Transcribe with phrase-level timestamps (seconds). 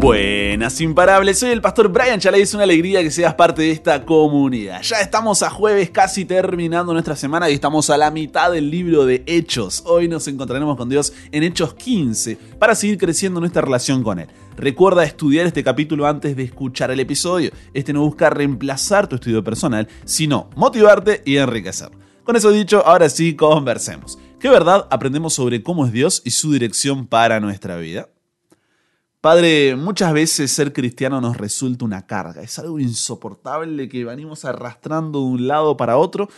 [0.00, 4.06] Buenas imparables, soy el pastor Brian Chalay, es una alegría que seas parte de esta
[4.06, 4.80] comunidad.
[4.80, 9.04] Ya estamos a jueves casi terminando nuestra semana y estamos a la mitad del libro
[9.04, 9.82] de Hechos.
[9.84, 14.28] Hoy nos encontraremos con Dios en Hechos 15 para seguir creciendo nuestra relación con Él.
[14.56, 17.50] Recuerda estudiar este capítulo antes de escuchar el episodio.
[17.74, 21.90] Este no busca reemplazar tu estudio personal, sino motivarte y enriquecer.
[22.24, 24.18] Con eso dicho, ahora sí, conversemos.
[24.40, 28.08] ¿Qué verdad aprendemos sobre cómo es Dios y su dirección para nuestra vida?
[29.20, 35.18] Padre, muchas veces ser cristiano nos resulta una carga, es algo insoportable que venimos arrastrando
[35.18, 36.30] de un lado para otro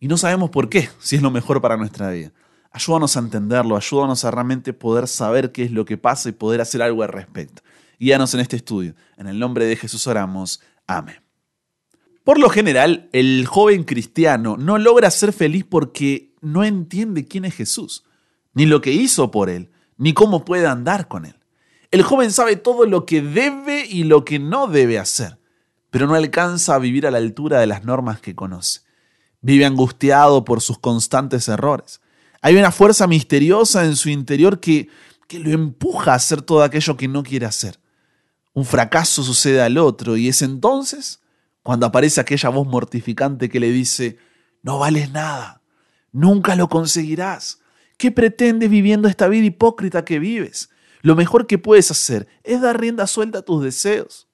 [0.00, 2.32] y no sabemos por qué, si es lo mejor para nuestra vida.
[2.72, 6.60] Ayúdanos a entenderlo, ayúdanos a realmente poder saber qué es lo que pasa y poder
[6.60, 7.62] hacer algo al respecto.
[8.00, 8.96] Guíanos en este estudio.
[9.16, 10.60] En el nombre de Jesús oramos.
[10.88, 11.22] Amén.
[12.24, 17.54] Por lo general, el joven cristiano no logra ser feliz porque no entiende quién es
[17.54, 18.02] Jesús,
[18.54, 21.36] ni lo que hizo por él, ni cómo puede andar con él.
[21.94, 25.38] El joven sabe todo lo que debe y lo que no debe hacer,
[25.90, 28.80] pero no alcanza a vivir a la altura de las normas que conoce.
[29.42, 32.00] Vive angustiado por sus constantes errores.
[32.42, 34.88] Hay una fuerza misteriosa en su interior que,
[35.28, 37.78] que lo empuja a hacer todo aquello que no quiere hacer.
[38.54, 41.20] Un fracaso sucede al otro y es entonces
[41.62, 44.18] cuando aparece aquella voz mortificante que le dice,
[44.64, 45.62] no vales nada,
[46.10, 47.60] nunca lo conseguirás.
[47.98, 50.70] ¿Qué pretendes viviendo esta vida hipócrita que vives?
[51.04, 54.26] Lo mejor que puedes hacer es dar rienda suelta a tus deseos.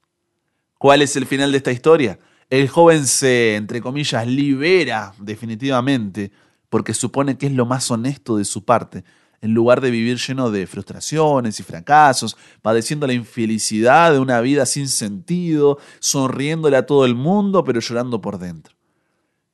[0.79, 2.21] ¿Cuál es el final de esta historia?
[2.49, 6.31] El joven se, entre comillas, libera definitivamente
[6.69, 9.03] porque supone que es lo más honesto de su parte,
[9.41, 14.65] en lugar de vivir lleno de frustraciones y fracasos, padeciendo la infelicidad de una vida
[14.65, 18.77] sin sentido, sonriéndole a todo el mundo, pero llorando por dentro.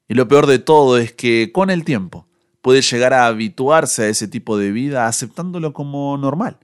[0.06, 2.28] Y lo peor de todo es que con el tiempo
[2.60, 6.58] puede llegar a habituarse a ese tipo de vida aceptándolo como normal.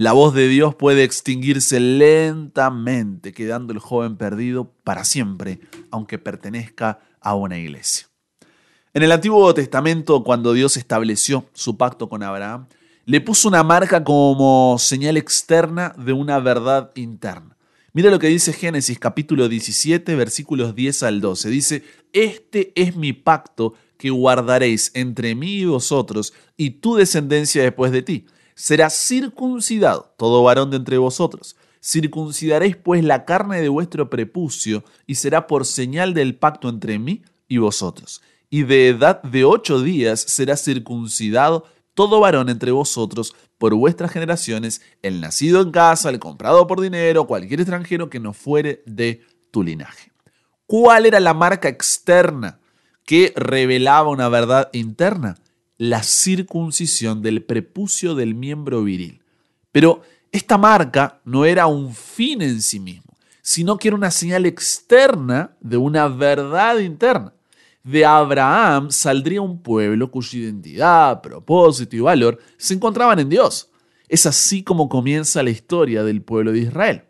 [0.00, 5.58] La voz de Dios puede extinguirse lentamente, quedando el joven perdido para siempre,
[5.90, 8.06] aunque pertenezca a una iglesia.
[8.94, 12.68] En el Antiguo Testamento, cuando Dios estableció su pacto con Abraham,
[13.06, 17.56] le puso una marca como señal externa de una verdad interna.
[17.92, 21.50] Mira lo que dice Génesis capítulo 17, versículos 10 al 12.
[21.50, 21.82] Dice,
[22.12, 28.02] este es mi pacto que guardaréis entre mí y vosotros y tu descendencia después de
[28.02, 28.26] ti
[28.58, 31.54] será circuncidado todo varón de entre vosotros.
[31.80, 37.22] Circuncidaréis pues la carne de vuestro prepucio, y será por señal del pacto entre mí
[37.46, 38.20] y vosotros.
[38.50, 44.82] Y de edad de ocho días será circuncidado todo varón entre vosotros por vuestras generaciones,
[45.02, 49.62] el nacido en casa, el comprado por dinero, cualquier extranjero que no fuere de tu
[49.62, 50.10] linaje.
[50.66, 52.58] ¿Cuál era la marca externa
[53.04, 55.36] que revelaba una verdad interna?
[55.78, 59.22] La circuncisión del prepucio del miembro viril.
[59.72, 60.02] Pero
[60.32, 65.56] esta marca no era un fin en sí mismo, sino que era una señal externa
[65.60, 67.32] de una verdad interna.
[67.84, 73.70] De Abraham saldría un pueblo cuya identidad, propósito y valor se encontraban en Dios.
[74.08, 77.04] Es así como comienza la historia del pueblo de Israel.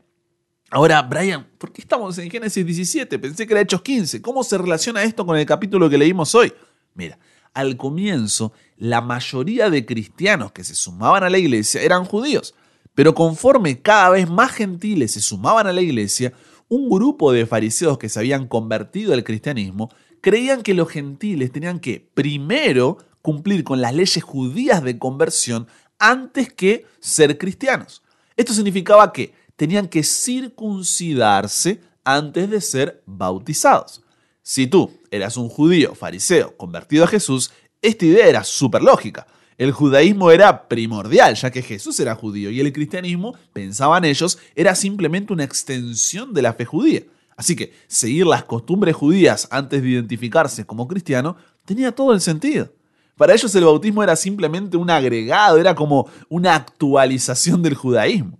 [0.70, 3.18] Ahora, Brian, ¿por qué estamos en Génesis 17?
[3.18, 4.20] Pensé que era Hechos 15.
[4.20, 6.52] ¿Cómo se relaciona esto con el capítulo que leímos hoy?
[6.94, 7.18] Mira,
[7.54, 12.54] al comienzo la mayoría de cristianos que se sumaban a la iglesia eran judíos,
[12.94, 16.32] pero conforme cada vez más gentiles se sumaban a la iglesia,
[16.68, 21.80] un grupo de fariseos que se habían convertido al cristianismo creían que los gentiles tenían
[21.80, 25.66] que primero cumplir con las leyes judías de conversión
[25.98, 28.02] antes que ser cristianos.
[28.36, 34.02] Esto significaba que tenían que circuncidarse antes de ser bautizados.
[34.42, 39.26] Si tú eras un judío fariseo convertido a Jesús, esta idea era súper lógica.
[39.56, 44.74] El judaísmo era primordial, ya que Jesús era judío y el cristianismo, pensaban ellos, era
[44.74, 47.02] simplemente una extensión de la fe judía.
[47.36, 52.72] Así que seguir las costumbres judías antes de identificarse como cristiano tenía todo el sentido.
[53.16, 58.38] Para ellos el bautismo era simplemente un agregado, era como una actualización del judaísmo.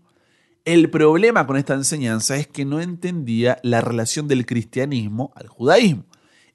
[0.64, 6.04] El problema con esta enseñanza es que no entendía la relación del cristianismo al judaísmo.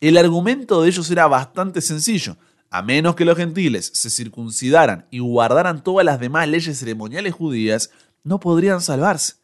[0.04, 2.36] El argumento de ellos era bastante sencillo.
[2.70, 7.90] A menos que los gentiles se circuncidaran y guardaran todas las demás leyes ceremoniales judías,
[8.22, 9.36] no podrían salvarse.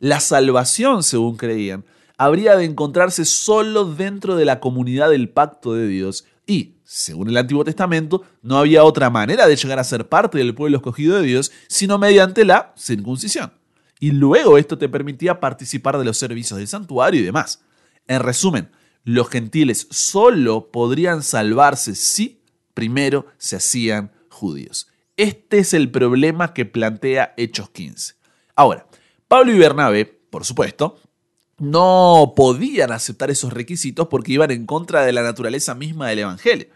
[0.00, 1.84] La salvación, según creían,
[2.18, 7.36] habría de encontrarse solo dentro de la comunidad del pacto de Dios y, según el
[7.36, 11.22] Antiguo Testamento, no había otra manera de llegar a ser parte del pueblo escogido de
[11.22, 13.52] Dios sino mediante la circuncisión
[14.00, 17.62] y luego esto te permitía participar de los servicios del santuario y demás.
[18.08, 18.68] En resumen,
[19.04, 22.42] los gentiles solo podrían salvarse si
[22.74, 24.88] primero se hacían judíos.
[25.16, 28.14] Este es el problema que plantea Hechos 15.
[28.56, 28.86] Ahora,
[29.28, 30.98] Pablo y Bernabé, por supuesto,
[31.58, 36.66] no podían aceptar esos requisitos porque iban en contra de la naturaleza misma del Evangelio.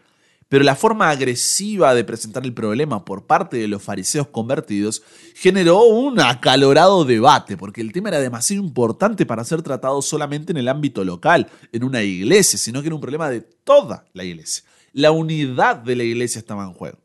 [0.48, 5.02] Pero la forma agresiva de presentar el problema por parte de los fariseos convertidos
[5.34, 10.58] generó un acalorado debate, porque el tema era demasiado importante para ser tratado solamente en
[10.58, 14.62] el ámbito local, en una iglesia, sino que era un problema de toda la iglesia.
[14.92, 16.98] La unidad de la iglesia estaba en juego.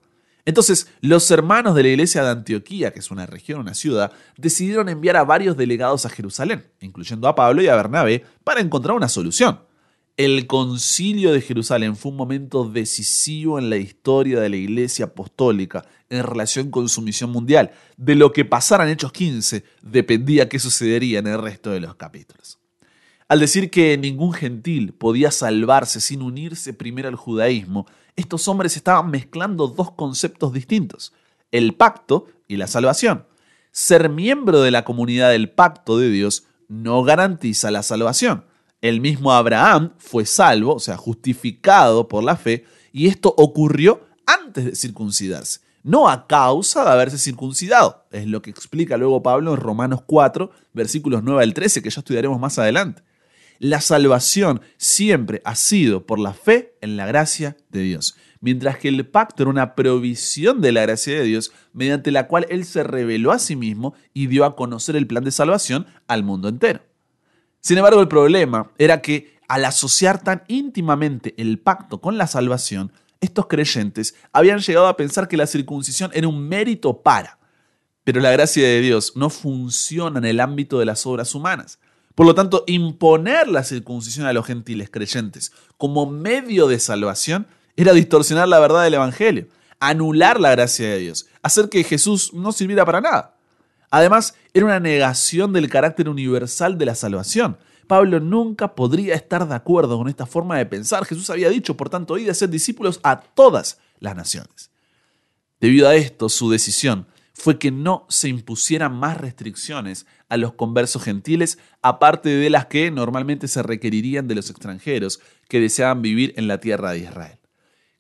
[0.46, 4.88] Entonces, los hermanos de la iglesia de Antioquía, que es una región, una ciudad, decidieron
[4.90, 9.10] enviar a varios delegados a Jerusalén, incluyendo a Pablo y a Bernabé, para encontrar una
[9.10, 9.60] solución.
[10.18, 15.86] El concilio de Jerusalén fue un momento decisivo en la historia de la Iglesia Apostólica
[16.10, 17.72] en relación con su misión mundial.
[17.96, 21.96] De lo que pasara en Hechos 15 dependía qué sucedería en el resto de los
[21.96, 22.60] capítulos.
[23.30, 27.88] Al decir que ningún gentil podía salvarse sin unirse primero al judaísmo,
[28.18, 31.14] estos hombres estaban mezclando dos conceptos distintos,
[31.52, 33.26] el pacto y la salvación.
[33.72, 38.44] Ser miembro de la comunidad del pacto de Dios no garantiza la salvación
[38.82, 44.66] el mismo Abraham fue salvo, o sea, justificado por la fe, y esto ocurrió antes
[44.66, 48.06] de circuncidarse, no a causa de haberse circuncidado.
[48.12, 52.02] Es lo que explica luego Pablo en Romanos 4, versículos 9 al 13, que ya
[52.02, 53.04] estudiaremos más adelante.
[53.60, 58.88] La salvación siempre ha sido por la fe en la gracia de Dios, mientras que
[58.88, 62.82] el pacto era una provisión de la gracia de Dios mediante la cual Él se
[62.82, 66.82] reveló a sí mismo y dio a conocer el plan de salvación al mundo entero.
[67.62, 72.92] Sin embargo, el problema era que al asociar tan íntimamente el pacto con la salvación,
[73.22, 77.38] estos creyentes habían llegado a pensar que la circuncisión era un mérito para.
[78.04, 81.80] Pero la gracia de Dios no funciona en el ámbito de las obras humanas.
[82.16, 87.94] Por lo tanto, imponer la circuncisión a los gentiles creyentes como medio de salvación era
[87.94, 89.48] distorsionar la verdad del Evangelio,
[89.80, 93.36] anular la gracia de Dios, hacer que Jesús no sirviera para nada.
[93.92, 97.58] Además, era una negación del carácter universal de la salvación.
[97.88, 101.06] Pablo nunca podría estar de acuerdo con esta forma de pensar.
[101.06, 104.72] Jesús había dicho, por tanto, id a ser discípulos a todas las naciones.
[105.60, 111.04] Debido a esto, su decisión fue que no se impusieran más restricciones a los conversos
[111.04, 116.48] gentiles, aparte de las que normalmente se requerirían de los extranjeros que deseaban vivir en
[116.48, 117.40] la tierra de Israel.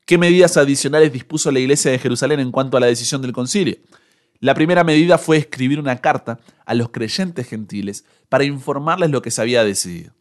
[0.05, 3.77] ¿Qué medidas adicionales dispuso la iglesia de Jerusalén en cuanto a la decisión del concilio?
[4.41, 9.29] La primera medida fue escribir una carta a los creyentes gentiles para informarles lo que
[9.29, 10.13] se había decidido.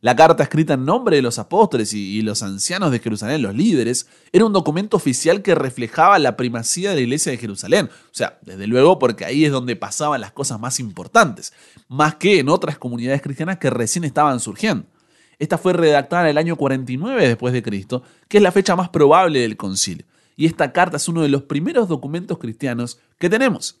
[0.00, 4.08] La carta escrita en nombre de los apóstoles y, los ancianos de Jerusalén, los líderes,
[4.32, 7.90] era un documento oficial que reflejaba la primacía de la iglesia de Jerusalén.
[7.92, 11.52] O sea, desde luego porque ahí es donde pasaban las cosas más importantes,
[11.88, 14.86] más que en otras comunidades cristianas que recién estaban surgiendo.
[15.38, 18.88] Esta fue redactada en el año 49 después de Cristo, que es la fecha más
[18.88, 20.06] probable del concilio
[20.38, 23.80] y esta carta es uno de los primeros documentos cristianos que tenemos.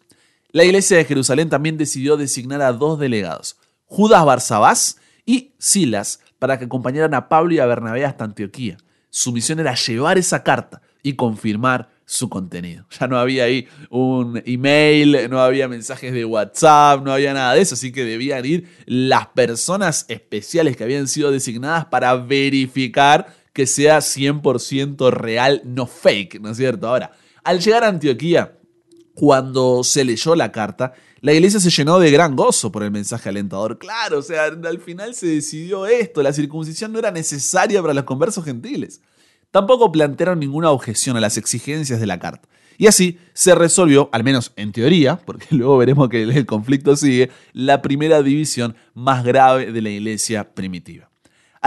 [0.50, 3.56] La iglesia de Jerusalén también decidió designar a dos delegados,
[3.86, 8.76] Judas Barsabás y Silas, para que acompañaran a Pablo y a Bernabé hasta Antioquía.
[9.08, 12.86] Su misión era llevar esa carta y confirmar su contenido.
[12.98, 17.60] Ya no había ahí un email, no había mensajes de WhatsApp, no había nada de
[17.60, 23.66] eso, así que debían ir las personas especiales que habían sido designadas para verificar que
[23.66, 26.86] sea 100% real, no fake, ¿no es cierto?
[26.86, 27.10] Ahora,
[27.42, 28.56] al llegar a Antioquía,
[29.14, 33.30] cuando se leyó la carta, la iglesia se llenó de gran gozo por el mensaje
[33.30, 33.80] alentador.
[33.80, 38.04] Claro, o sea, al final se decidió esto, la circuncisión no era necesaria para los
[38.04, 39.00] conversos gentiles.
[39.50, 42.48] Tampoco plantearon ninguna objeción a las exigencias de la carta.
[42.76, 47.30] Y así se resolvió, al menos en teoría, porque luego veremos que el conflicto sigue,
[47.52, 51.07] la primera división más grave de la iglesia primitiva.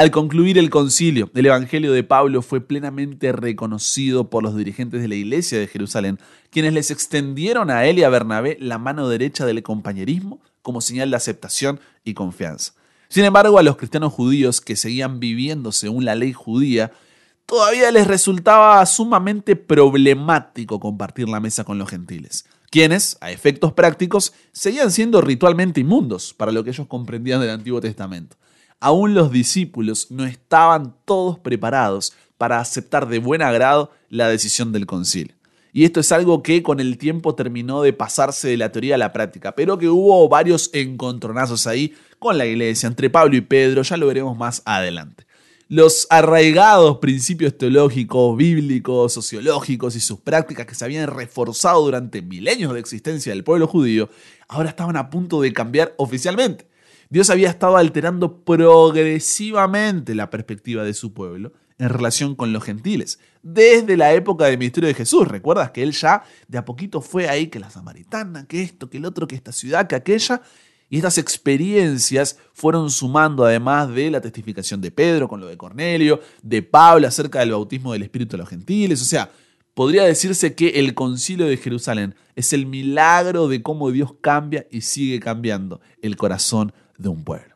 [0.01, 5.07] Al concluir el concilio, el Evangelio de Pablo fue plenamente reconocido por los dirigentes de
[5.07, 6.17] la iglesia de Jerusalén,
[6.49, 11.11] quienes les extendieron a él y a Bernabé la mano derecha del compañerismo como señal
[11.11, 12.73] de aceptación y confianza.
[13.09, 16.91] Sin embargo, a los cristianos judíos que seguían viviendo según la ley judía,
[17.45, 24.33] todavía les resultaba sumamente problemático compartir la mesa con los gentiles, quienes, a efectos prácticos,
[24.51, 28.37] seguían siendo ritualmente inmundos para lo que ellos comprendían del Antiguo Testamento
[28.81, 34.87] aún los discípulos no estaban todos preparados para aceptar de buen agrado la decisión del
[34.87, 35.35] concilio.
[35.71, 38.97] Y esto es algo que con el tiempo terminó de pasarse de la teoría a
[38.97, 43.83] la práctica, pero que hubo varios encontronazos ahí con la iglesia, entre Pablo y Pedro,
[43.83, 45.25] ya lo veremos más adelante.
[45.69, 52.73] Los arraigados principios teológicos, bíblicos, sociológicos y sus prácticas que se habían reforzado durante milenios
[52.73, 54.09] de existencia del pueblo judío,
[54.49, 56.70] ahora estaban a punto de cambiar oficialmente.
[57.11, 63.19] Dios había estado alterando progresivamente la perspectiva de su pueblo en relación con los gentiles,
[63.43, 65.27] desde la época del ministerio de Jesús.
[65.27, 68.95] ¿Recuerdas que él ya de a poquito fue ahí, que la samaritana, que esto, que
[68.95, 70.41] el otro, que esta ciudad, que aquella?
[70.89, 76.21] Y estas experiencias fueron sumando, además de la testificación de Pedro con lo de Cornelio,
[76.41, 79.01] de Pablo acerca del bautismo del Espíritu de los gentiles.
[79.01, 79.29] O sea,
[79.73, 84.79] podría decirse que el concilio de Jerusalén es el milagro de cómo Dios cambia y
[84.79, 87.55] sigue cambiando el corazón de un pueblo.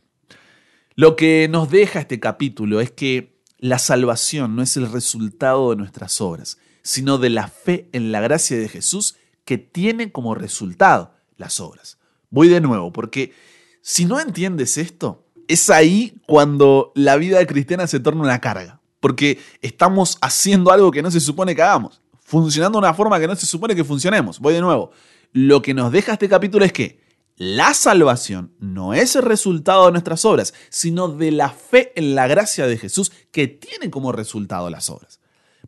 [0.95, 5.75] Lo que nos deja este capítulo es que la salvación no es el resultado de
[5.75, 11.13] nuestras obras, sino de la fe en la gracia de Jesús que tiene como resultado
[11.37, 11.97] las obras.
[12.29, 13.33] Voy de nuevo, porque
[13.81, 19.39] si no entiendes esto, es ahí cuando la vida cristiana se torna una carga, porque
[19.61, 23.35] estamos haciendo algo que no se supone que hagamos, funcionando de una forma que no
[23.35, 24.39] se supone que funcionemos.
[24.39, 24.91] Voy de nuevo.
[25.33, 27.04] Lo que nos deja este capítulo es que
[27.37, 32.27] la salvación no es el resultado de nuestras obras, sino de la fe en la
[32.27, 35.19] gracia de Jesús que tiene como resultado las obras.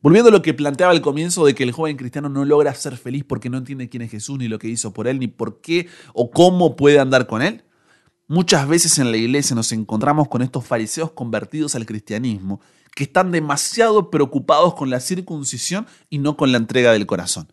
[0.02, 2.96] Volviendo a lo que planteaba al comienzo de que el joven cristiano no logra ser
[2.96, 5.60] feliz porque no entiende quién es Jesús, ni lo que hizo por él, ni por
[5.60, 7.64] qué o cómo puede andar con él.
[8.28, 12.62] Muchas veces en la iglesia nos encontramos con estos fariseos convertidos al cristianismo
[12.96, 17.48] que están demasiado preocupados con la circuncisión y no con la entrega del corazón.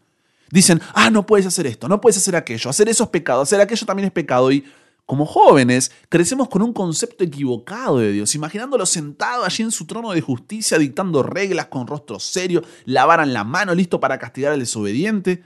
[0.51, 3.61] Dicen, ah, no puedes hacer esto, no puedes hacer aquello, hacer eso es pecado, hacer
[3.61, 4.53] aquello también es pecado.
[4.53, 4.65] Y
[5.07, 10.13] como jóvenes, crecemos con un concepto equivocado de Dios, imaginándolo sentado allí en su trono
[10.13, 15.45] de justicia, dictando reglas con rostro serio, lavaran la mano, listo para castigar al desobediente.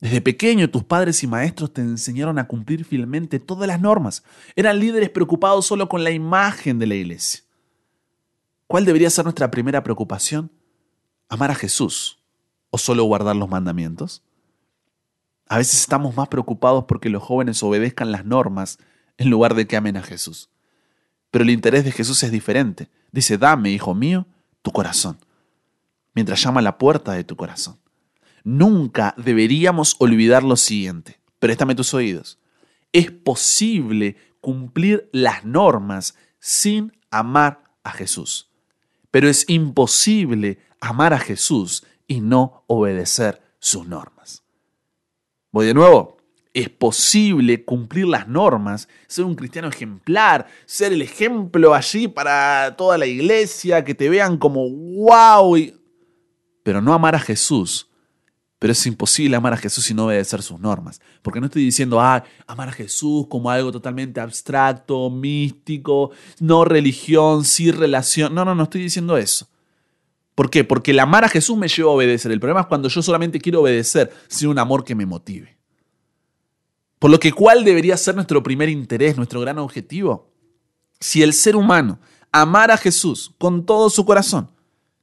[0.00, 4.22] Desde pequeño tus padres y maestros te enseñaron a cumplir fielmente todas las normas.
[4.56, 7.42] Eran líderes preocupados solo con la imagen de la iglesia.
[8.66, 10.50] ¿Cuál debería ser nuestra primera preocupación?
[11.28, 12.19] ¿Amar a Jesús
[12.70, 14.22] o solo guardar los mandamientos?
[15.48, 18.78] A veces estamos más preocupados porque los jóvenes obedezcan las normas
[19.18, 20.48] en lugar de que amen a Jesús.
[21.30, 22.88] Pero el interés de Jesús es diferente.
[23.12, 24.26] Dice, dame, hijo mío,
[24.62, 25.18] tu corazón,
[26.14, 27.78] mientras llama a la puerta de tu corazón.
[28.44, 31.18] Nunca deberíamos olvidar lo siguiente.
[31.38, 32.38] Préstame tus oídos.
[32.92, 38.48] Es posible cumplir las normas sin amar a Jesús.
[39.10, 44.42] Pero es imposible amar a Jesús y no obedecer sus normas.
[45.52, 46.16] Voy de nuevo.
[46.52, 52.98] Es posible cumplir las normas, ser un cristiano ejemplar, ser el ejemplo allí para toda
[52.98, 55.56] la iglesia, que te vean como wow,
[56.64, 57.88] pero no amar a Jesús.
[58.58, 61.00] Pero es imposible amar a Jesús y no obedecer sus normas.
[61.22, 67.44] Porque no estoy diciendo, ah, amar a Jesús como algo totalmente abstracto, místico, no religión,
[67.44, 68.34] sí relación.
[68.34, 69.46] No, no, no estoy diciendo eso.
[70.34, 70.64] ¿Por qué?
[70.64, 72.32] Porque el amar a Jesús me lleva a obedecer.
[72.32, 75.58] El problema es cuando yo solamente quiero obedecer sin un amor que me motive.
[76.98, 80.30] Por lo que, ¿cuál debería ser nuestro primer interés, nuestro gran objetivo?
[81.00, 81.98] Si el ser humano
[82.30, 84.50] amara a Jesús con todo su corazón,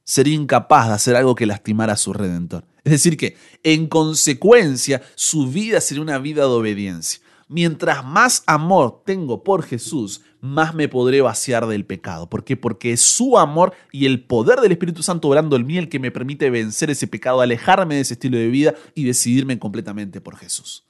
[0.04, 2.64] sería incapaz de hacer algo que lastimara a su redentor.
[2.84, 7.20] Es decir, que en consecuencia su vida sería una vida de obediencia.
[7.48, 12.28] Mientras más amor tengo por Jesús, más me podré vaciar del pecado.
[12.28, 12.58] ¿Por qué?
[12.58, 15.98] Porque es su amor y el poder del Espíritu Santo obrando en mí el que
[15.98, 20.36] me permite vencer ese pecado, alejarme de ese estilo de vida y decidirme completamente por
[20.36, 20.84] Jesús.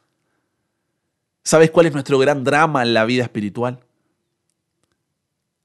[1.44, 3.80] ¿Sabes cuál es nuestro gran drama en la vida espiritual?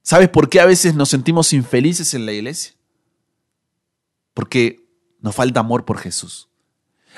[0.04, 2.74] ¿Sabes por qué a veces nos sentimos infelices en la iglesia?
[4.34, 4.86] Porque
[5.22, 6.50] nos falta amor por Jesús.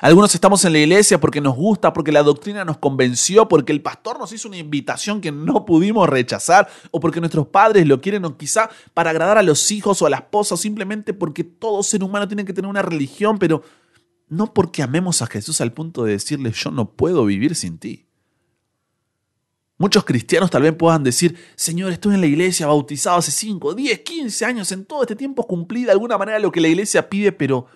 [0.02, 3.82] Algunos estamos en la iglesia porque nos gusta, porque la doctrina nos convenció, porque el
[3.82, 8.26] pastor nos hizo una invitación que no pudimos rechazar, o porque nuestros padres lo quieren,
[8.26, 11.82] o quizá para agradar a los hijos o a la esposa, o simplemente porque todo
[11.82, 13.64] ser humano tiene que tener una religión, pero
[14.28, 18.06] no porque amemos a Jesús al punto de decirle yo no puedo vivir sin ti.
[19.78, 24.00] Muchos cristianos tal vez puedan decir, Señor, estoy en la iglesia bautizado hace 5, 10,
[24.00, 27.32] 15 años, en todo este tiempo cumplí de alguna manera lo que la iglesia pide,
[27.32, 27.68] pero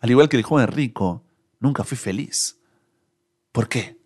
[0.00, 1.24] al igual que el joven rico,
[1.64, 2.60] nunca fui feliz.
[3.50, 3.98] ¿Por qué?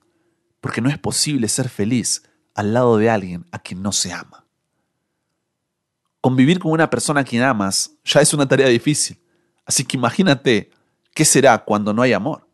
[0.61, 2.23] Porque no es posible ser feliz
[2.55, 4.47] al lado de alguien a quien no se ama.
[6.21, 9.21] Convivir con una persona a quien amas ya es una tarea difícil.
[9.67, 10.71] Así que imagínate
[11.15, 12.49] qué será cuando no hay amor.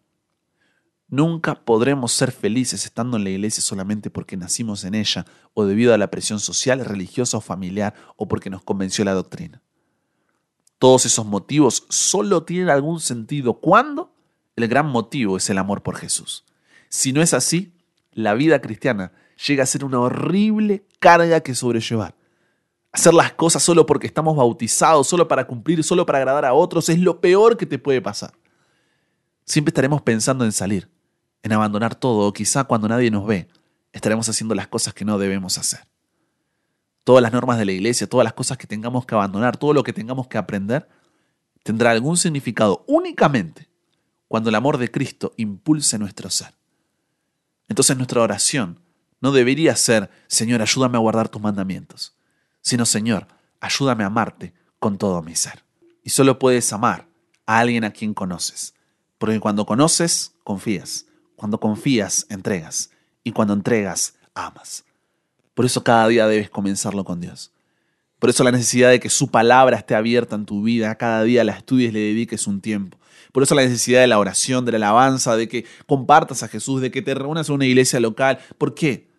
[1.09, 5.93] Nunca podremos ser felices estando en la iglesia solamente porque nacimos en ella o debido
[5.93, 9.63] a la presión social, religiosa o familiar o porque nos convenció la doctrina.
[10.79, 14.14] Todos esos motivos solo tienen algún sentido cuando
[14.57, 16.45] el gran motivo es el amor por Jesús.
[16.89, 17.73] Si no es así,
[18.13, 19.13] la vida cristiana
[19.47, 22.15] llega a ser una horrible carga que sobrellevar.
[22.93, 26.89] Hacer las cosas solo porque estamos bautizados, solo para cumplir, solo para agradar a otros,
[26.89, 28.33] es lo peor que te puede pasar.
[29.45, 30.89] Siempre estaremos pensando en salir,
[31.43, 33.49] en abandonar todo, o quizá cuando nadie nos ve,
[33.93, 35.81] estaremos haciendo las cosas que no debemos hacer.
[37.03, 39.83] Todas las normas de la iglesia, todas las cosas que tengamos que abandonar, todo lo
[39.83, 40.89] que tengamos que aprender,
[41.65, 43.69] tendrá algún significado únicamente
[44.35, 46.55] cuando el amor de Cristo impulse nuestro ser.
[47.69, 48.81] Entonces nuestra oración
[49.21, 52.17] no debería ser, Señor, ayúdame a guardar tus mandamientos,
[52.61, 53.29] sino, Señor,
[53.61, 55.63] ayúdame a amarte con todo mi ser.
[56.03, 57.07] Y solo puedes amar
[57.47, 58.75] a alguien a quien conoces,
[59.19, 62.91] porque cuando conoces, confías, cuando confías, entregas,
[63.23, 64.85] y cuando entregas, amas.
[65.55, 67.53] Por eso cada día debes comenzarlo con Dios.
[68.25, 71.45] Por eso la necesidad de que su palabra esté abierta en tu vida, cada día
[71.45, 72.97] la estudies, le dediques un tiempo.
[73.33, 76.81] Por eso la necesidad de la oración, de la alabanza, de que compartas a Jesús,
[76.81, 78.39] de que te reúnas en una iglesia local.
[78.57, 79.11] ¿Por qué?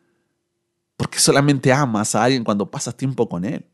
[0.97, 3.67] Porque solamente amas a alguien cuando pasas tiempo con Él.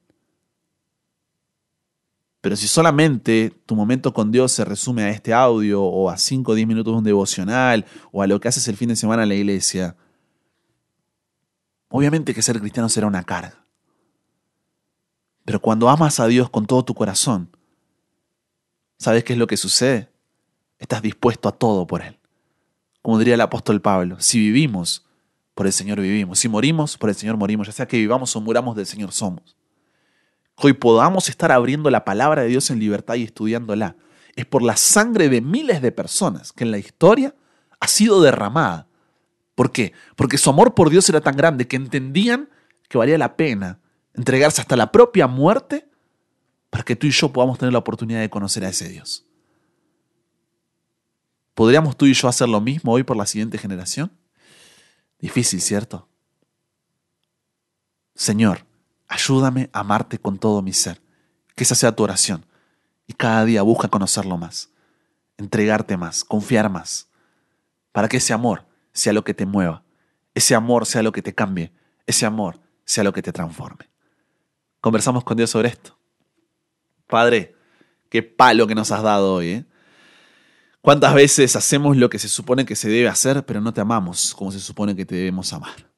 [2.41, 6.51] Pero si solamente tu momento con Dios se resume a este audio o a 5
[6.51, 9.23] o 10 minutos de un devocional o a lo que haces el fin de semana
[9.23, 9.95] en la iglesia,
[11.87, 13.60] obviamente que ser cristiano será una carga.
[15.45, 17.49] Pero cuando amas a Dios con todo tu corazón,
[18.97, 20.09] ¿sabes qué es lo que sucede?
[20.77, 22.19] Estás dispuesto a todo por Él.
[23.01, 25.05] Como diría el apóstol Pablo, si vivimos,
[25.53, 26.39] por el Señor vivimos.
[26.39, 27.67] Si morimos, por el Señor morimos.
[27.67, 29.55] Ya sea que vivamos o muramos, del Señor somos.
[30.55, 33.95] Hoy podamos estar abriendo la palabra de Dios en libertad y estudiándola.
[34.35, 37.35] Es por la sangre de miles de personas que en la historia
[37.79, 38.87] ha sido derramada.
[39.55, 39.93] ¿Por qué?
[40.15, 42.49] Porque su amor por Dios era tan grande que entendían
[42.87, 43.80] que valía la pena
[44.13, 45.89] entregarse hasta la propia muerte
[46.69, 49.25] para que tú y yo podamos tener la oportunidad de conocer a ese Dios.
[51.53, 54.11] ¿Podríamos tú y yo hacer lo mismo hoy por la siguiente generación?
[55.19, 56.07] Difícil, ¿cierto?
[58.15, 58.65] Señor,
[59.07, 61.01] ayúdame a amarte con todo mi ser.
[61.55, 62.45] Que esa sea tu oración.
[63.05, 64.69] Y cada día busca conocerlo más,
[65.37, 67.09] entregarte más, confiar más,
[67.91, 69.83] para que ese amor sea lo que te mueva,
[70.33, 71.73] ese amor sea lo que te cambie,
[72.07, 73.90] ese amor sea lo que te transforme.
[74.81, 75.95] Conversamos con Dios sobre esto.
[77.07, 77.55] Padre,
[78.09, 79.47] qué palo que nos has dado hoy.
[79.47, 79.65] ¿eh?
[80.81, 84.33] ¿Cuántas veces hacemos lo que se supone que se debe hacer, pero no te amamos
[84.33, 85.91] como se supone que te debemos amar?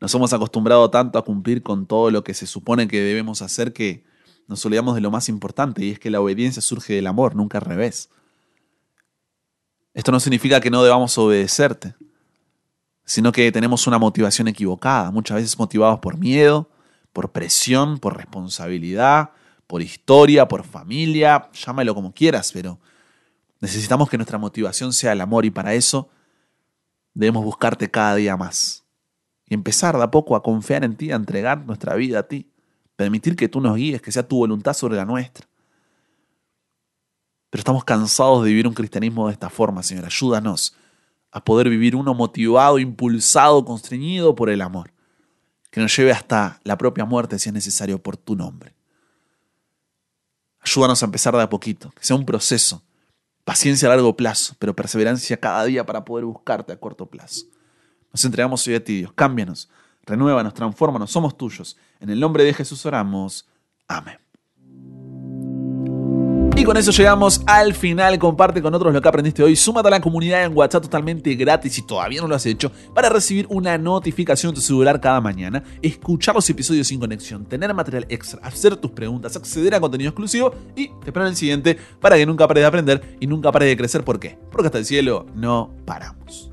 [0.00, 3.72] Nos hemos acostumbrado tanto a cumplir con todo lo que se supone que debemos hacer
[3.72, 4.04] que
[4.48, 7.58] nos olvidamos de lo más importante y es que la obediencia surge del amor, nunca
[7.58, 8.10] al revés.
[9.94, 11.94] Esto no significa que no debamos obedecerte,
[13.04, 16.68] sino que tenemos una motivación equivocada, muchas veces motivados por miedo,
[17.12, 19.30] por presión, por responsabilidad,
[19.66, 22.78] por historia, por familia, llámalo como quieras, pero
[23.60, 26.08] Necesitamos que nuestra motivación sea el amor y para eso
[27.12, 28.84] debemos buscarte cada día más.
[29.46, 32.50] Y empezar de a poco a confiar en ti, a entregar nuestra vida a ti.
[32.96, 35.46] Permitir que tú nos guíes, que sea tu voluntad sobre la nuestra.
[37.50, 40.06] Pero estamos cansados de vivir un cristianismo de esta forma, Señor.
[40.06, 40.74] Ayúdanos
[41.30, 44.92] a poder vivir uno motivado, impulsado, constreñido por el amor.
[45.70, 48.74] Que nos lleve hasta la propia muerte si es necesario por tu nombre.
[50.60, 52.82] Ayúdanos a empezar de a poquito, que sea un proceso
[53.50, 57.46] Paciencia a largo plazo, pero perseverancia cada día para poder buscarte a corto plazo.
[58.12, 59.12] Nos entregamos hoy a ti, Dios.
[59.12, 59.68] Cámbianos,
[60.02, 61.76] renuévanos, transfórmanos, somos tuyos.
[61.98, 63.48] En el nombre de Jesús oramos.
[63.88, 64.18] Amén.
[66.60, 68.18] Y con eso llegamos al final.
[68.18, 69.56] Comparte con otros lo que aprendiste hoy.
[69.56, 73.08] Súmate a la comunidad en WhatsApp totalmente gratis si todavía no lo has hecho para
[73.08, 78.04] recibir una notificación en tu celular cada mañana, escuchar los episodios sin conexión, tener material
[78.10, 82.16] extra, hacer tus preguntas, acceder a contenido exclusivo y te espero en el siguiente para
[82.16, 84.04] que nunca pares de aprender y nunca pares de crecer.
[84.04, 84.36] ¿Por qué?
[84.52, 86.49] Porque hasta el cielo no paramos.